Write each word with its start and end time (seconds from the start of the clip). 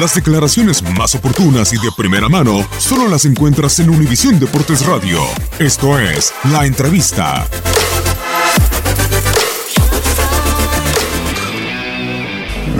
Las 0.00 0.12
declaraciones 0.16 0.82
más 0.98 1.14
oportunas 1.14 1.72
y 1.72 1.76
de 1.76 1.92
primera 1.96 2.28
mano 2.28 2.66
solo 2.78 3.06
las 3.08 3.26
encuentras 3.26 3.78
en 3.78 3.90
Univisión 3.90 4.40
Deportes 4.40 4.84
Radio. 4.84 5.20
Esto 5.60 6.00
es 6.00 6.34
La 6.50 6.66
Entrevista. 6.66 7.46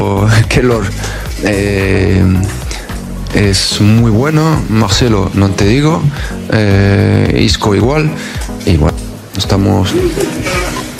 Oh, 0.01 0.27
Keylor 0.49 0.83
eh, 1.45 2.25
es 3.33 3.81
muy 3.81 4.11
bueno, 4.11 4.61
Marcelo 4.69 5.31
no 5.35 5.51
te 5.51 5.67
digo, 5.67 6.03
eh, 6.53 7.41
Isco 7.41 7.77
igual, 7.77 8.11
y 8.67 8.77
bueno, 8.77 8.99
estamos... 9.37 9.95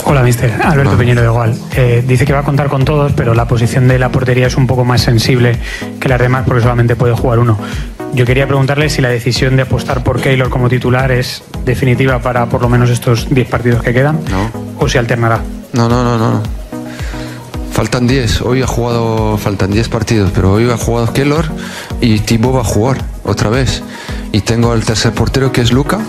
Hola, 0.07 0.21
mister. 0.21 0.51
Alberto 0.63 0.91
Ah. 0.93 0.97
Peñero 0.97 1.21
de 1.21 1.27
igual. 1.27 1.57
Eh, 1.75 2.03
dice 2.07 2.25
que 2.25 2.33
va 2.33 2.39
a 2.39 2.43
contar 2.43 2.67
con 2.69 2.85
todos, 2.85 3.11
pero 3.13 3.33
la 3.33 3.47
posición 3.47 3.87
de 3.87 3.97
la 3.99 4.09
portería 4.09 4.47
es 4.47 4.55
un 4.55 4.67
poco 4.67 4.85
más 4.85 5.01
sensible 5.01 5.57
que 5.99 6.07
las 6.09 6.19
demás 6.19 6.43
porque 6.45 6.61
solamente 6.61 6.95
puede 6.95 7.13
jugar 7.13 7.39
uno. 7.39 7.57
Yo 8.13 8.25
quería 8.25 8.47
preguntarle 8.47 8.89
si 8.89 9.01
la 9.01 9.09
decisión 9.09 9.55
de 9.55 9.63
apostar 9.63 10.03
por 10.03 10.21
Keylor 10.21 10.49
como 10.49 10.69
titular 10.69 11.11
es 11.11 11.43
definitiva 11.65 12.19
para 12.19 12.45
por 12.45 12.61
lo 12.61 12.69
menos 12.69 12.89
estos 12.89 13.27
10 13.29 13.49
partidos 13.49 13.83
que 13.83 13.93
quedan 13.93 14.19
No, 14.31 14.51
o 14.79 14.87
si 14.87 14.97
alternará. 14.97 15.41
no, 15.73 15.89
no, 15.89 16.03
no, 16.03 16.17
no. 16.17 16.41
Faltan 17.73 18.07
10, 18.07 18.41
hoy 18.43 18.61
ha 18.61 18.67
jugado, 18.67 19.37
faltan 19.37 19.69
10 19.71 19.89
partidos, 19.89 20.31
pero 20.33 20.53
hoy 20.53 20.69
ha 20.69 20.77
jugado 20.77 21.11
Keylor 21.11 21.45
y 21.99 22.19
Thibaut 22.19 22.55
va 22.55 22.61
a 22.61 22.63
jugar 22.63 22.99
otra 23.25 23.49
vez. 23.49 23.83
Y 24.31 24.41
tengo 24.41 24.71
al 24.71 24.85
tercer 24.85 25.11
portero 25.11 25.51
que 25.51 25.59
es 25.59 25.73
Luca, 25.73 25.99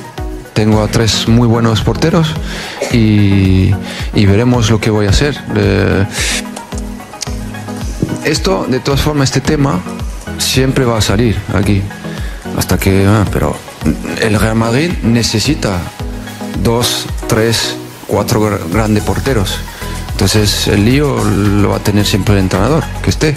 tengo 0.57 0.83
a 0.83 0.89
tres 0.89 1.29
muy 1.29 1.47
buenos 1.47 1.83
porteros 1.83 2.29
y, 2.91 3.75
veremos 4.15 4.71
lo 4.71 4.81
que 4.81 4.89
voy 4.89 5.05
a 5.07 5.11
hacer. 5.11 5.39
Eh, 5.55 6.07
esto, 8.25 8.65
de 8.67 8.81
todas 8.81 9.03
formas, 9.03 9.29
este 9.29 9.43
tema 9.43 9.81
siempre 10.39 10.87
va 10.87 10.97
a 10.97 11.03
salir 11.03 11.37
aquí. 11.55 11.83
Hasta 12.57 12.79
que. 12.79 13.05
ah, 13.07 13.27
pero 13.31 13.55
el 14.23 14.41
Real 14.41 14.55
Madrid 14.57 14.91
necesita 15.03 15.79
dos, 16.65 17.05
tres, 17.29 17.77
cuatro 18.07 18.41
gr- 18.41 18.73
grandes 18.73 19.05
porteros. 19.05 19.59
Entonces 20.13 20.69
el 20.69 20.87
lío 20.87 21.23
lo 21.23 21.69
va 21.69 21.77
a 21.77 21.81
tener 21.81 22.07
siempre 22.07 22.35
el 22.35 22.41
entrenador, 22.41 22.83
que 23.03 23.11
esté. 23.11 23.37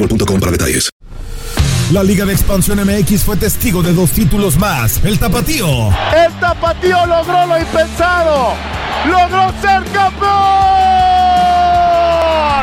boostmobile.com 0.01 0.39
para 0.39 0.51
detalles. 0.51 0.89
La 1.91 2.03
Liga 2.03 2.25
de 2.25 2.33
Expansión 2.33 2.79
MX 2.79 3.23
fue 3.23 3.35
testigo 3.35 3.83
de 3.83 3.93
dos 3.93 4.11
títulos 4.11 4.57
más. 4.57 5.03
El 5.03 5.19
Tapatío 5.19 5.89
El 6.15 6.31
tapatío 6.39 7.05
logró 7.05 7.45
lo 7.47 7.59
impensado. 7.59 8.53
Logró 9.05 9.51
ser 9.61 9.83
campeón. 9.91 10.31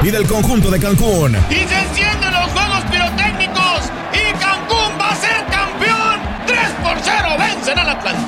y 0.03 0.11
del 0.11 0.27
conjunto 0.27 0.71
de 0.71 0.79
Cancún. 0.79 1.37
Y 1.51 1.55
se 1.55 1.79
encienden 1.81 2.33
los 2.33 2.51
juegos 2.53 2.81
pirotécnicos 2.91 3.93
y 4.15 4.33
Cancún 4.39 4.99
va 4.99 5.11
a 5.11 5.17
ser 5.17 5.45
campeón. 5.51 6.21
3 6.47 6.61
por 6.83 6.97
0 7.03 7.37
vencen 7.39 7.79
al 7.79 7.91
Atlante. 7.91 8.28